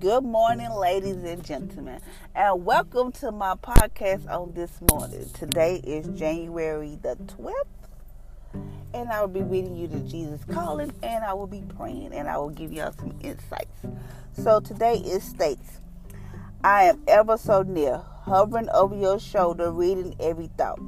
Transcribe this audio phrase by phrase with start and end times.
[0.00, 2.00] Good morning, ladies and gentlemen,
[2.32, 5.28] and welcome to my podcast on this morning.
[5.34, 8.62] Today is January the 12th,
[8.94, 12.28] and I will be reading you the Jesus Calling, and I will be praying, and
[12.28, 13.80] I will give y'all some insights.
[14.34, 15.80] So today is states,
[16.62, 20.78] I am ever so near, hovering over your shoulder, reading every thought.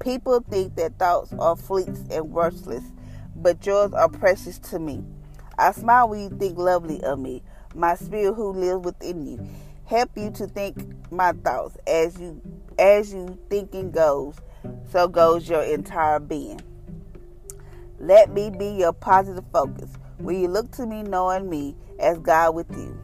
[0.00, 2.84] People think that thoughts are fleets and worthless,
[3.36, 5.04] but yours are precious to me.
[5.56, 7.42] I smile when you think lovely of me
[7.74, 9.48] my spirit who lives within you.
[9.86, 10.76] Help you to think
[11.10, 12.40] my thoughts as you
[12.78, 14.36] as you thinking goes,
[14.90, 16.60] so goes your entire being.
[17.98, 19.90] Let me be your positive focus.
[20.18, 23.00] When you look to me knowing me as God with you,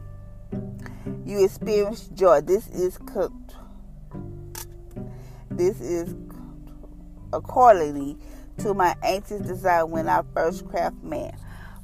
[1.25, 2.41] you experience joy.
[2.41, 3.55] This is cooked.
[5.57, 6.15] this is
[7.33, 8.17] accordingly
[8.57, 11.35] to my anxious desire when I first craft man.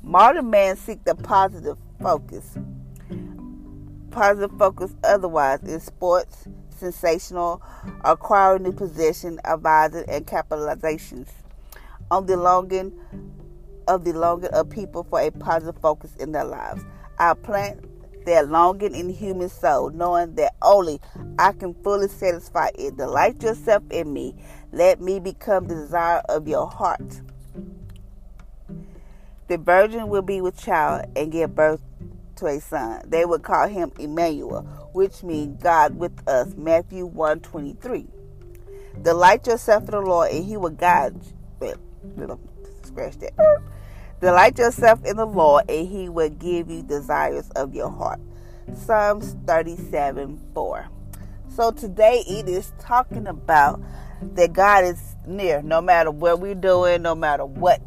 [0.03, 2.57] Modern man seek the positive focus
[4.11, 6.47] positive focus otherwise in sports,
[6.77, 7.61] sensational,
[8.03, 11.29] acquiring new possession, advising, and capitalizations
[12.11, 12.91] on the longing
[13.87, 16.83] of the longing of people for a positive focus in their lives.
[17.17, 17.85] I plant
[18.25, 20.99] their longing in human soul, knowing that only
[21.39, 22.97] I can fully satisfy it.
[22.97, 24.35] Delight yourself in me.
[24.71, 27.21] Let me become the desire of your heart.
[29.47, 31.81] The virgin will be with child and give birth
[32.41, 33.01] to a son.
[33.07, 34.63] They would call him Emmanuel,
[34.93, 36.53] which means God with us.
[36.57, 38.07] Matthew 123.
[39.03, 41.15] Delight yourself in the Lord, and he will guide
[41.61, 42.39] you.
[42.83, 43.61] Scratch that.
[44.19, 48.19] Delight yourself in the Lord, and he will give you desires of your heart.
[48.75, 50.89] Psalms 37 4.
[51.49, 53.81] So today it is talking about
[54.33, 57.81] that God is near, no matter what we're doing, no matter what.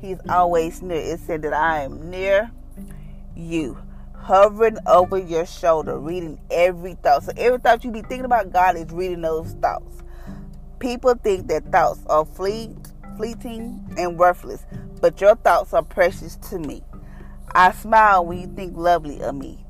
[0.00, 1.00] He's always near.
[1.00, 2.50] It said that I am near
[3.36, 3.76] you
[4.20, 7.24] hovering over your shoulder, reading every thought.
[7.24, 10.02] So every thought you be thinking about, God is reading those thoughts.
[10.78, 12.70] People think that thoughts are fleet,
[13.16, 14.64] fleeting and worthless,
[15.00, 16.82] but your thoughts are precious to me.
[17.54, 19.64] I smile when you think lovely of me.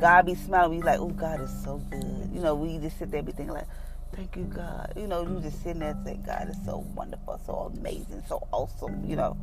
[0.00, 2.30] God be smiling you like, oh, God is so good.
[2.32, 3.66] You know, we just sit there and be thinking like,
[4.14, 4.92] thank you, God.
[4.96, 8.46] You know, you just sitting there and say, God is so wonderful, so amazing, so
[8.52, 9.04] awesome.
[9.04, 9.36] You know,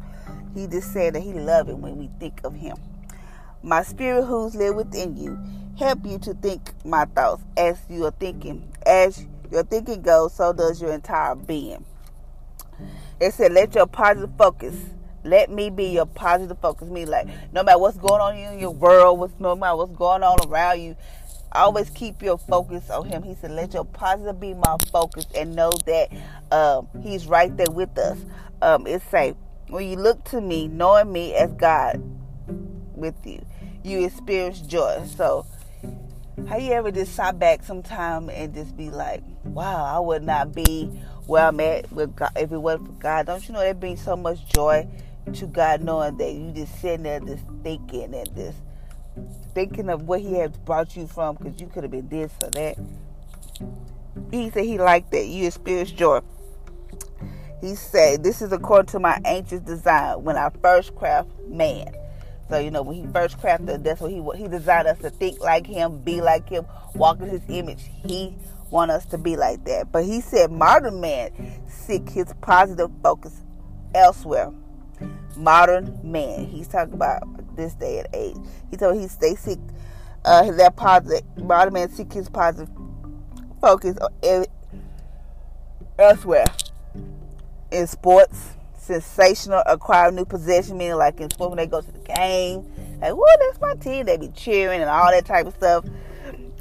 [0.53, 2.77] He just said that He loves it when we think of Him.
[3.63, 5.39] My spirit who's live within you
[5.77, 8.71] help you to think my thoughts as you are thinking.
[8.85, 11.85] As your thinking goes, so does your entire being.
[13.19, 14.75] It said, let your positive focus.
[15.23, 16.89] Let me be your positive focus.
[16.89, 20.23] Me like no matter what's going on in your world, what's no matter what's going
[20.23, 20.95] on around you,
[21.51, 23.21] always keep your focus on him.
[23.21, 26.09] He said, let your positive be my focus and know that
[26.51, 28.17] um, he's right there with us.
[28.63, 29.35] Um, it say,
[29.67, 32.01] when you look to me, knowing me as God
[32.95, 33.43] with you
[33.83, 35.03] you experience joy.
[35.15, 35.45] So,
[36.47, 40.53] how you ever just sit back sometime and just be like, wow, I would not
[40.53, 40.85] be
[41.27, 43.25] where I'm at with God if it wasn't for God.
[43.27, 44.87] Don't you know that brings so much joy
[45.33, 48.57] to God knowing that you just sitting there just thinking and just
[49.53, 52.49] thinking of what He has brought you from because you could have been this or
[52.51, 52.77] that.
[54.31, 55.25] He said He liked that.
[55.25, 56.21] You experience joy.
[57.61, 61.93] He said, This is according to my anxious design when I first craft man.
[62.51, 65.39] So you know, when he first crafted, that's what he he designed us to think
[65.39, 66.65] like him, be like him,
[66.95, 67.89] walk in his image.
[68.05, 68.35] He
[68.69, 69.89] want us to be like that.
[69.93, 71.31] But he said, modern man
[71.69, 73.39] seek his positive focus
[73.95, 74.51] elsewhere.
[75.37, 76.45] Modern man.
[76.45, 77.23] He's talking about
[77.55, 78.35] this day and age.
[78.69, 79.59] He told he they seek
[80.25, 81.25] uh, that positive.
[81.37, 82.69] Modern man seek his positive
[83.61, 83.97] focus
[85.97, 86.45] elsewhere.
[87.71, 88.57] In sports,
[88.93, 92.65] sensational, acquire new possession, meaning like in sports when they go to the game,
[93.01, 94.05] like, whoa, that's my team.
[94.05, 95.85] They be cheering and all that type of stuff.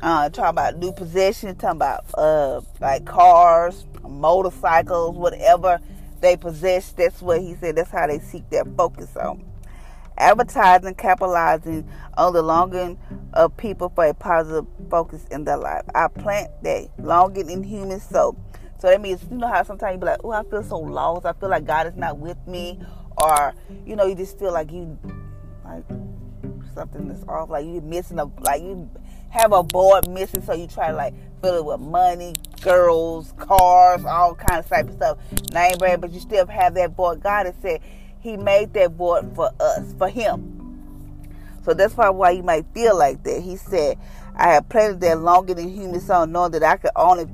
[0.02, 5.78] Uh, talking about new possession, talking about uh, like cars, motorcycles, whatever
[6.20, 6.92] they possess.
[6.92, 7.76] That's what he said.
[7.76, 9.44] That's how they seek their focus on.
[10.16, 12.98] Advertising, capitalizing on the longing
[13.34, 15.84] of people for a positive focus in their life.
[15.94, 18.38] I plant that longing in human soul.
[18.80, 21.26] So that means you know how sometimes you be like, oh, I feel so lost.
[21.26, 22.80] I feel like God is not with me,
[23.18, 23.54] or
[23.84, 24.98] you know, you just feel like you
[25.64, 25.84] like
[26.74, 28.88] something is off, like you're missing a like you
[29.28, 34.04] have a board missing, so you try to like fill it with money, girls, cars,
[34.04, 35.18] all kinds of type of stuff.
[35.52, 37.22] Name brand, but you still have that board.
[37.22, 37.82] God has said
[38.20, 40.56] He made that board for us, for Him.
[41.64, 43.42] So that's probably why you might feel like that.
[43.42, 43.98] He said,
[44.34, 47.26] I have planted that longer than human soul, knowing that I could only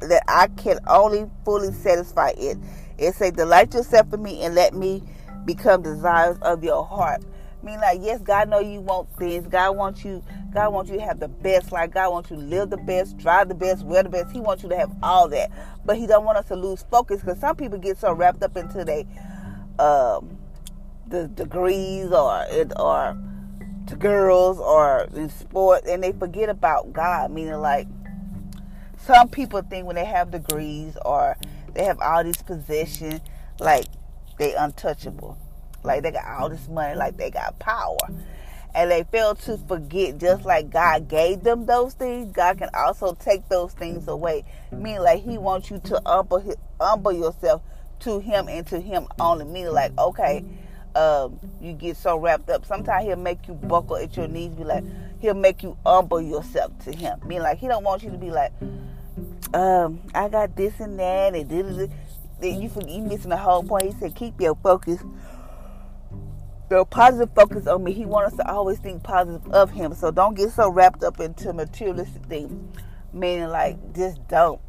[0.00, 2.58] that I can only fully satisfy it.
[2.98, 5.02] It say, delight yourself in me and let me
[5.44, 7.24] become desires of your heart.
[7.60, 9.46] I mean, like, yes, God know you want things.
[9.48, 10.22] God wants you.
[10.54, 11.90] God wants you to have the best life.
[11.90, 14.30] God wants you to live the best, drive the best, wear the best.
[14.32, 15.50] He wants you to have all that,
[15.84, 18.56] but He don't want us to lose focus because some people get so wrapped up
[18.56, 19.04] into their
[19.78, 20.38] um,
[21.08, 22.46] the degrees or
[22.78, 23.18] or
[23.88, 27.30] to girls or in sport, and they forget about God.
[27.32, 27.88] Meaning, like,
[29.08, 31.36] some people think when they have degrees or
[31.74, 33.20] they have all these positions,
[33.58, 33.86] like
[34.38, 35.36] they untouchable
[35.82, 37.96] like they got all this money, like they got power.
[38.74, 43.14] And they fail to forget, just like God gave them those things, God can also
[43.14, 44.44] take those things away.
[44.70, 47.62] Meaning, like He wants you to humble, humble yourself
[48.00, 49.46] to Him and to Him only.
[49.46, 50.44] Meaning, like, okay,
[50.94, 52.66] um, you get so wrapped up.
[52.66, 54.84] Sometimes He'll make you buckle at your knees, be like,
[55.20, 57.18] He'll make you humble yourself to Him.
[57.24, 58.52] Meaning, like, He don't want you to be like,
[59.54, 61.90] um, I got this and that, and this.
[62.40, 63.84] Then you, you missing the whole point.
[63.84, 65.02] He said, keep your focus
[66.68, 67.92] the positive focus on me.
[67.92, 69.94] He wants us to always think positive of him.
[69.94, 72.52] So don't get so wrapped up into materialistic things.
[73.12, 74.60] Meaning like just don't.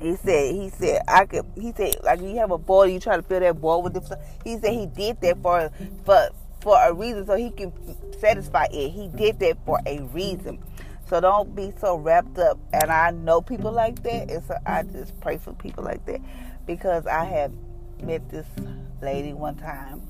[0.00, 3.16] He said, he said, I could, he said, like you have a boy, you try
[3.16, 4.12] to fill that boy with this.
[4.44, 5.70] He said he did that for,
[6.04, 6.28] for,
[6.60, 7.72] for a reason so he can
[8.20, 8.90] satisfy it.
[8.90, 10.62] He did that for a reason.
[11.08, 12.58] So don't be so wrapped up.
[12.72, 14.30] And I know people like that.
[14.30, 16.20] And so I just pray for people like that
[16.66, 17.52] because I have
[18.02, 18.46] met this
[19.00, 20.02] lady one time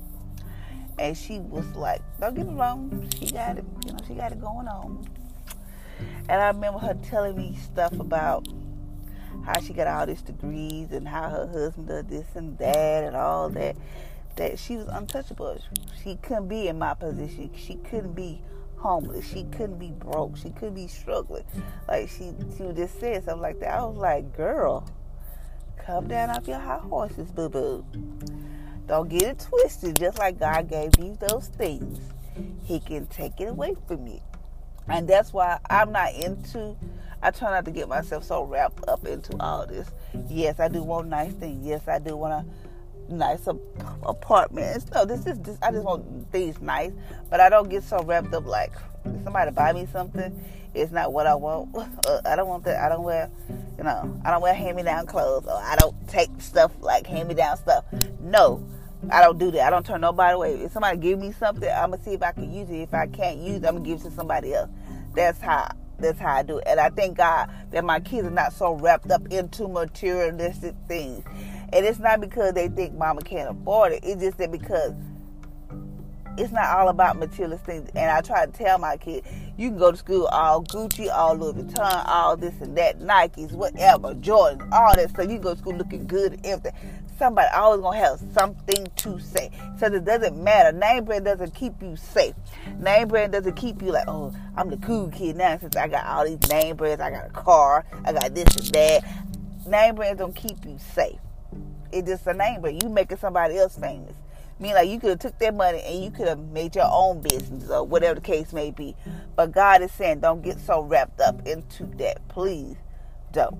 [0.99, 3.65] and she was like, "Don't get me wrong, she got it.
[3.85, 5.07] You know, she got it going on."
[6.27, 8.47] And I remember her telling me stuff about
[9.45, 13.15] how she got all these degrees and how her husband did this and that and
[13.15, 13.75] all that.
[14.35, 15.57] That she was untouchable.
[16.03, 17.49] She couldn't be in my position.
[17.55, 18.41] She couldn't be
[18.79, 19.27] homeless.
[19.27, 20.37] She couldn't be broke.
[20.37, 21.43] She couldn't be struggling.
[21.87, 23.79] Like she, she just say something like that.
[23.79, 24.87] I was like, "Girl,
[25.77, 27.85] come down off your high horses, boo boo."
[28.87, 29.99] Don't get it twisted.
[29.99, 31.99] Just like God gave you those things,
[32.63, 34.21] He can take it away from you.
[34.87, 36.75] And that's why I'm not into,
[37.21, 39.91] I try not to get myself so wrapped up into all this.
[40.27, 41.65] Yes, I do want nice things.
[41.65, 42.68] Yes, I do want a
[43.09, 43.47] nice
[44.03, 44.85] apartment.
[44.93, 46.91] No, this is just, I just want things nice.
[47.29, 48.71] But I don't get so wrapped up like,
[49.23, 51.75] somebody buy me something, it's not what I want.
[52.25, 52.79] I don't want that.
[52.83, 53.29] I don't wear,
[53.77, 57.07] you know, I don't wear hand me down clothes or I don't take stuff like
[57.07, 57.85] hand me down stuff.
[58.19, 58.63] No,
[59.11, 59.61] I don't do that.
[59.61, 60.53] I don't turn nobody away.
[60.55, 62.81] If somebody give me something, I'm gonna see if I can use it.
[62.81, 64.69] If I can't use it, I'm gonna give it to somebody else.
[65.15, 65.69] That's how
[66.01, 66.59] that's how I do.
[66.59, 71.23] And I thank God that my kids are not so wrapped up into materialistic things.
[71.71, 73.99] And it's not because they think mama can't afford it.
[74.03, 74.93] It's just that because
[76.37, 77.89] it's not all about materialistic things.
[77.95, 79.27] And I try to tell my kids,
[79.57, 83.51] you can go to school all Gucci, all Louis Vuitton, all this and that, Nikes,
[83.51, 85.29] whatever, Jordan, all that stuff.
[85.29, 86.73] You go to school looking good and everything
[87.19, 89.51] somebody always gonna have something to say.
[89.77, 90.75] So it doesn't matter.
[90.75, 92.33] Name brand doesn't keep you safe.
[92.79, 96.05] Name brand doesn't keep you like, oh, I'm the cool kid now since I got
[96.07, 97.01] all these name brands.
[97.01, 97.85] I got a car.
[98.05, 99.03] I got this and that.
[99.67, 101.19] Name brands don't keep you safe.
[101.91, 102.81] It's just a name brand.
[102.81, 104.15] You making somebody else famous.
[104.59, 106.89] I mean, like you could have took that money and you could have made your
[106.91, 108.95] own business or whatever the case may be.
[109.35, 112.27] But God is saying, don't get so wrapped up into that.
[112.27, 112.75] Please
[113.31, 113.57] don't.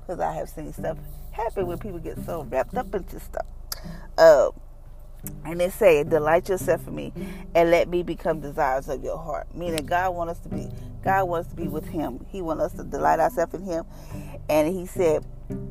[0.00, 0.98] Because I have seen stuff
[1.32, 3.46] happen when people get so wrapped up into stuff.
[4.18, 4.50] Uh,
[5.44, 7.12] and it say, delight yourself in me
[7.54, 9.54] and let me become desires of your heart.
[9.54, 10.68] Meaning God wants us to be
[11.02, 12.26] God wants to be with him.
[12.28, 13.84] He wants us to delight ourselves in him.
[14.48, 15.24] And he said,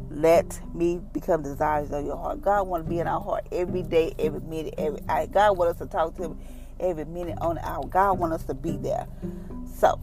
[0.09, 2.41] Let me become desires of your heart.
[2.41, 5.87] God wants to be in our heart every day, every minute, every God wants us
[5.87, 6.39] to talk to him
[6.79, 7.85] every minute on the hour.
[7.85, 9.07] God wants us to be there.
[9.75, 9.99] So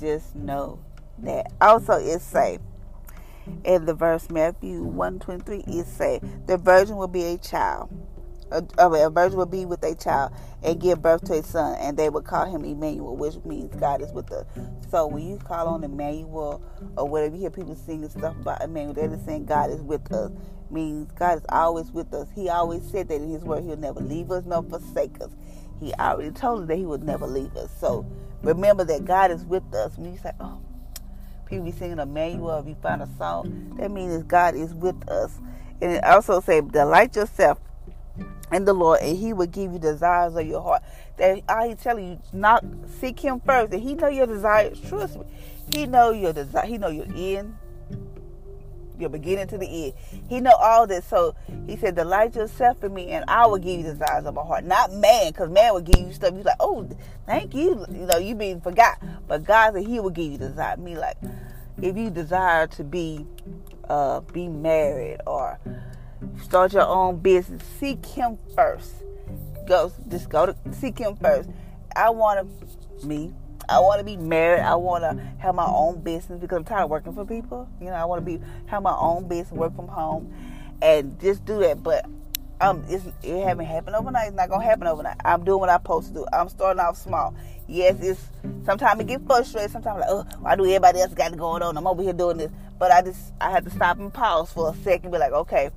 [0.00, 0.80] just know
[1.18, 1.52] that.
[1.60, 2.58] Also it say
[3.64, 7.90] in the verse Matthew 123, it say, the virgin will be a child.
[8.52, 10.32] A, a virgin will be with a child
[10.62, 14.02] and give birth to a son, and they will call him Emmanuel, which means God
[14.02, 14.46] is with us.
[14.90, 16.62] So when you call on Emmanuel
[16.96, 20.12] or whatever, you hear people singing stuff about Emmanuel, they're just saying God is with
[20.12, 20.30] us.
[20.70, 22.28] Means God is always with us.
[22.34, 25.30] He always said that in His Word, He'll never leave us nor forsake us.
[25.80, 27.70] He already told us that He would never leave us.
[27.80, 28.06] So
[28.42, 29.96] remember that God is with us.
[29.98, 30.60] When you say, "Oh,"
[31.46, 35.38] people be singing Emmanuel, if you find a song, that means God is with us.
[35.80, 37.58] And it also say, delight yourself
[38.52, 40.82] in the Lord, and He will give you desires of your heart.
[41.16, 42.64] That all He telling you, not
[43.00, 44.80] seek Him first, and He know your desires.
[44.88, 45.26] Trust me,
[45.72, 46.66] He know your desire.
[46.66, 47.56] He know your end,
[48.98, 49.92] your beginning to the end.
[50.28, 51.04] He know all this.
[51.06, 51.34] So
[51.66, 54.42] He said, delight yourself in Me, and I will give you the desires of my
[54.42, 54.64] heart.
[54.64, 56.34] Not man, because man will give you stuff.
[56.34, 56.88] You like, oh,
[57.26, 57.84] thank you.
[57.90, 58.98] You know, you being forgot.
[59.26, 60.76] But God said He will give you desire.
[60.76, 61.16] Me like,
[61.80, 63.26] if you desire to be,
[63.88, 65.58] uh, be married or
[66.42, 67.62] start your own business.
[67.78, 68.92] Seek Him first.
[69.66, 71.48] Go, just go to seek Him first.
[71.96, 72.48] I want
[73.00, 73.32] to me.
[73.68, 74.62] I want to be married.
[74.62, 77.68] I want to have my own business because I'm tired of working for people.
[77.80, 80.32] You know, I want to be have my own business, work from home,
[80.82, 81.82] and just do that.
[81.82, 82.06] But
[82.60, 84.28] um, it haven't happened overnight.
[84.28, 85.16] It's not gonna happen overnight.
[85.24, 86.26] I'm doing what I'm supposed to do.
[86.32, 87.34] I'm starting off small.
[87.66, 88.20] Yes, it's
[88.64, 89.70] sometimes it get frustrated.
[89.70, 91.76] Sometimes like, oh, why do everybody else got it going on?
[91.76, 94.70] I'm over here doing this, but I just I had to stop and pause for
[94.70, 95.70] a second, be like, okay,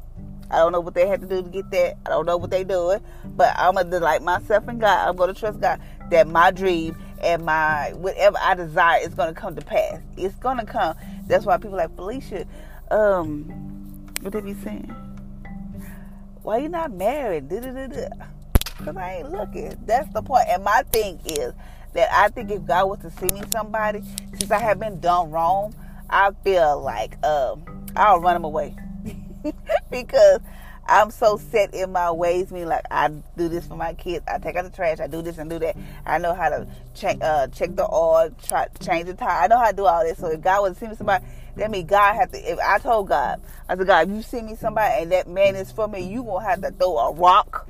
[0.50, 1.98] I don't know what they had to do to get that.
[2.06, 5.10] I don't know what they doing, but I'm gonna delight myself in God.
[5.10, 9.56] I'm gonna trust God that my dream and my whatever I desire is gonna come
[9.56, 10.00] to pass.
[10.18, 10.96] It's gonna come.
[11.28, 12.46] That's why people like Felicia.
[12.92, 13.44] Um,
[14.22, 14.94] what they be saying?
[16.44, 17.50] Why you not married?
[17.50, 19.76] Cause I ain't looking.
[19.86, 20.46] That's the point.
[20.50, 21.54] And my thing is
[21.94, 24.02] that I think if God was to send me somebody,
[24.38, 25.74] since I have been done wrong,
[26.10, 28.76] I feel like um, I'll run them away.
[29.92, 30.40] because
[30.88, 32.52] I'm so set in my ways.
[32.52, 34.26] Me like I do this for my kids.
[34.28, 35.00] I take out the trash.
[35.00, 35.76] I do this and do that.
[36.06, 39.44] I know how to check uh, check the oil, try change the tire.
[39.44, 40.18] I know how to do all this.
[40.18, 41.26] So if God was to me somebody,
[41.58, 42.38] that means God have to.
[42.38, 45.56] If I told God, I said God, if you send me somebody and that man
[45.56, 47.68] is for me, you gonna have to throw a rock,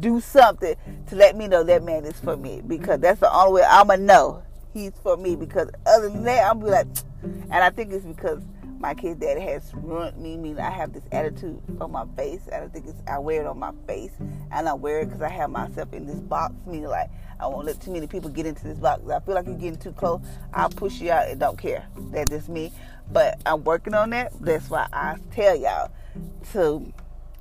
[0.00, 0.74] do something
[1.08, 3.96] to let me know that man is for me because that's the only way I'ma
[3.96, 4.42] know
[4.72, 5.36] he's for me.
[5.36, 6.86] Because other than that, I'm be like,
[7.22, 8.42] and I think it's because
[8.78, 10.36] my kid dad has ruined me.
[10.36, 12.42] Meaning I have this attitude on my face.
[12.52, 14.12] I don't think it's I wear it on my face,
[14.50, 16.54] and I wear it because I have myself in this box.
[16.66, 19.02] Meaning like I won't let too many people get into this box.
[19.08, 20.20] I feel like you're getting too close.
[20.52, 21.86] I'll push you out and don't care.
[22.10, 22.72] That's just me.
[23.12, 24.32] But I'm working on that.
[24.40, 25.90] That's why I tell y'all
[26.52, 26.92] to.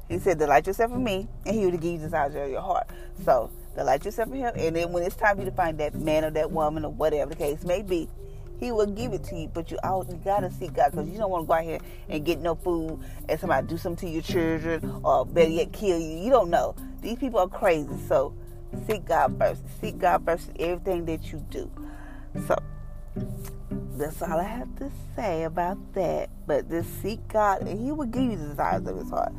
[0.08, 2.62] He said, delight yourself in me, and he will give you the desires of your
[2.62, 2.88] heart.
[3.24, 5.96] So delight yourself in him, and then when it's time for you to find that
[5.96, 8.08] man or that woman or whatever the case may be,
[8.60, 11.18] he will give it to you, but you always you gotta seek God because you
[11.18, 14.14] don't want to go out here and get no food and somebody do something to
[14.14, 16.18] your children or better yet kill you.
[16.18, 16.76] You don't know.
[17.02, 17.98] These people are crazy.
[18.08, 18.34] So
[18.88, 19.62] seek God first.
[19.82, 21.70] Seek God first in everything that you do.
[22.48, 22.58] So
[23.98, 26.30] that's all I have to say about that.
[26.48, 29.34] But just seek God and He will give you the desires of His heart.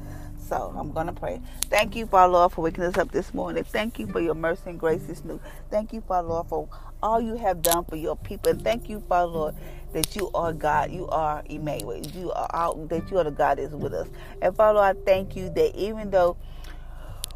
[0.48, 1.40] So I'm going to pray.
[1.62, 3.64] Thank you, Father Lord, for waking us up this morning.
[3.64, 5.40] Thank you for your mercy and grace is new.
[5.70, 6.68] Thank you, Father Lord, for
[7.06, 8.50] all you have done for your people.
[8.50, 9.54] And thank you, Father Lord,
[9.92, 10.90] that you are God.
[10.92, 12.00] You are Emmanuel.
[12.14, 14.08] You are out, that you are the God that is with us.
[14.42, 16.36] And Father Lord, I thank you that even though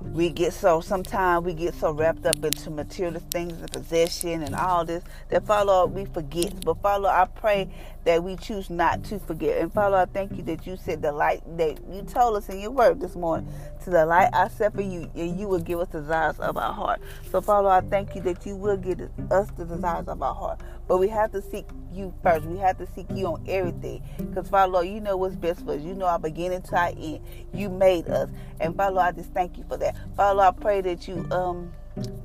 [0.03, 4.55] we get so sometimes we get so wrapped up into material things and possession and
[4.55, 6.65] all this that Father we forget.
[6.65, 7.69] But follow I pray
[8.05, 9.59] that we choose not to forget.
[9.61, 12.61] And follow I thank you that you said the light that you told us in
[12.61, 13.53] your word this morning
[13.85, 16.57] to the light I set for you and you will give us the desires of
[16.57, 17.01] our heart.
[17.31, 20.61] So follow I thank you that you will give us the desires of our heart.
[20.91, 22.45] But we have to seek you first.
[22.47, 24.03] We have to seek you on everything.
[24.17, 25.83] Because Father Lord, you know what's best for us.
[25.83, 27.21] You know our beginning to our end.
[27.55, 28.29] You made us.
[28.59, 29.95] And Father Lord, I just thank you for that.
[30.17, 31.71] Father Lord, I pray that you um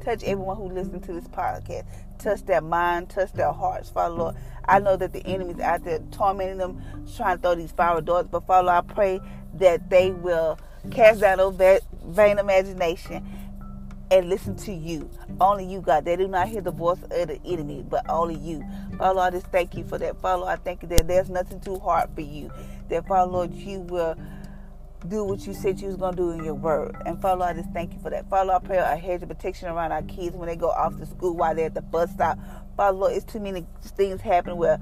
[0.04, 1.86] touch everyone who listens to this podcast.
[2.18, 4.36] Touch their mind, touch their hearts, Father Lord.
[4.68, 6.82] I know that the enemy's out there tormenting them,
[7.16, 8.30] trying to throw these fiery darts.
[8.32, 9.20] But Father Lord, I pray
[9.60, 10.58] that they will
[10.90, 13.28] cast down those vain imagination
[14.12, 15.10] and listen to you.
[15.42, 16.06] Only you, God.
[16.06, 18.64] They do not hear the voice of the enemy, but only you.
[18.98, 20.22] Father, I just thank you for that.
[20.22, 22.52] Father, I thank you that there's nothing too hard for you.
[22.90, 24.16] That, Father, Lord, you will
[25.08, 26.96] do what you said you was going to do in your word.
[27.06, 28.30] And Father, I just thank you for that.
[28.30, 31.06] Father, I pray a hedge of protection around our kids when they go off to
[31.06, 32.40] school while they're at the bus stop.
[32.78, 34.80] Father, Lord, it's too many things happening where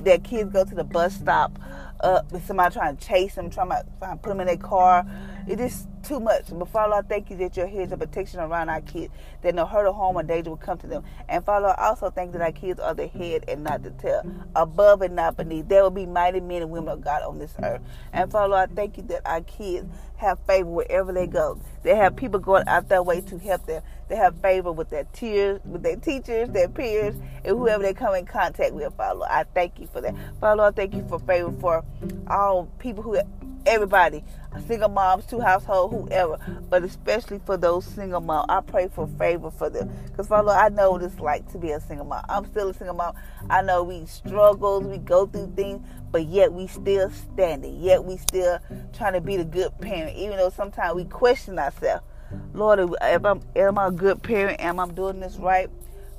[0.00, 1.58] their kids go to the bus stop
[2.00, 4.56] uh, with somebody trying to chase them, trying to, trying to put them in their
[4.56, 5.06] car.
[5.48, 6.44] It is too much.
[6.52, 9.12] But Father, I thank you that your heads of protection around our kids,
[9.42, 11.04] that no hurt or harm or danger will come to them.
[11.28, 14.22] And Father, I also thank that our kids are the head and not the tail,
[14.54, 15.68] above and not beneath.
[15.68, 17.82] There will be mighty men and women of God on this earth.
[18.12, 19.86] And Father, I thank you that our kids
[20.16, 21.60] have favor wherever they go.
[21.82, 23.82] They have people going out their way to help them.
[24.08, 27.14] They have favor with their tears, with their teachers, their peers,
[27.44, 29.24] and whoever they come in contact with, Father.
[29.28, 30.14] I thank you for that.
[30.40, 31.84] Father, I thank you for favor for
[32.28, 33.20] all people who
[33.68, 34.24] everybody,
[34.66, 38.46] single moms, two household, whoever, but especially for those single moms.
[38.48, 39.90] I pray for favor for them.
[40.06, 42.24] Because, Father, I know what it's like to be a single mom.
[42.28, 43.14] I'm still a single mom.
[43.50, 47.80] I know we struggle, we go through things, but yet we still standing.
[47.80, 48.58] Yet we still
[48.92, 52.04] trying to be the good parent, even though sometimes we question ourselves.
[52.52, 54.60] Lord, if I'm, am I a good parent?
[54.60, 55.70] Am I doing this right?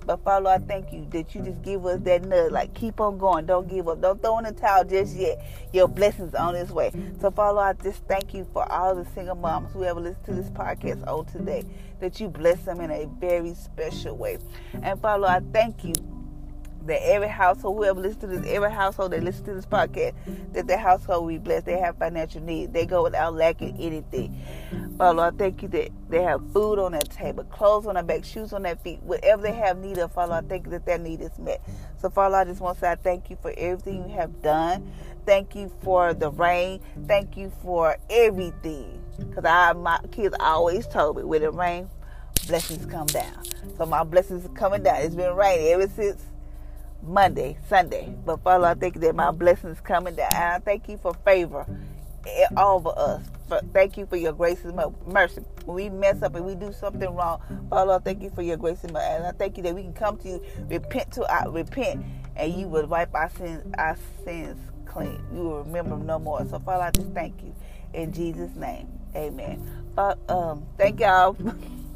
[0.10, 2.52] But Father, I thank you that you just give us that nudge.
[2.52, 3.46] Like keep on going.
[3.46, 4.02] Don't give up.
[4.02, 5.40] Don't throw in the towel just yet.
[5.72, 6.92] Your blessings on its way.
[7.22, 10.34] So Father, I just thank you for all the single moms who ever listen to
[10.34, 11.64] this podcast on today.
[12.00, 14.40] That you bless them in a very special way.
[14.82, 15.94] And Father, I thank you
[16.86, 20.14] that every household, whoever listens to this, every household that listens to this podcast,
[20.54, 21.66] that their household will be blessed.
[21.66, 22.74] They have financial needs.
[22.74, 24.42] They go without lacking anything.
[24.98, 28.26] Father, I thank you that they have food on their table, clothes on their back,
[28.26, 30.98] shoes on their feet, whatever they have need of, Father, I thank you that their
[30.98, 31.62] need is met.
[32.02, 34.92] So, Father, I just want to say I thank you for everything you have done.
[35.26, 36.82] Thank you for the rain.
[37.08, 39.02] Thank you for everything.
[39.18, 41.90] Because I my kids always told me when it rains,
[42.48, 43.44] blessings come down.
[43.78, 45.02] So my blessings are coming down.
[45.02, 46.22] It's been raining ever since
[47.04, 48.14] Monday, Sunday.
[48.26, 50.34] But Father, I thank you that my blessings coming down.
[50.34, 51.66] I thank you for favor
[52.58, 53.24] over us.
[53.74, 55.42] Thank you for your grace and mercy.
[55.66, 58.58] When we mess up and we do something wrong, Father, I thank you for your
[58.58, 59.08] grace and mercy.
[59.08, 62.54] And I thank you that we can come to you, repent to our repent, and
[62.54, 65.20] you will wipe our sins, our sins clean.
[65.34, 66.46] You will remember no more.
[66.48, 67.56] So Father, I just thank you
[67.94, 68.88] in Jesus' name.
[69.16, 69.62] Amen.
[69.96, 71.36] But um, thank y'all.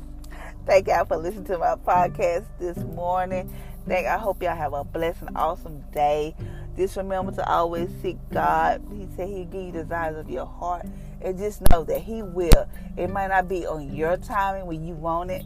[0.65, 3.53] thank y'all for listening to my podcast this morning.
[3.87, 6.35] Thank I hope y'all have a blessed and awesome day.
[6.77, 8.81] Just remember to always seek God.
[8.91, 10.85] He said He'll give you the desires of your heart.
[11.21, 12.67] And just know that He will.
[12.97, 15.45] It might not be on your timing when you want it,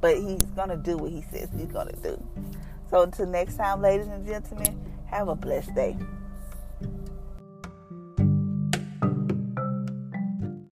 [0.00, 2.22] but He's going to do what He says He's going to do.
[2.90, 5.96] So until next time, ladies and gentlemen, have a blessed day.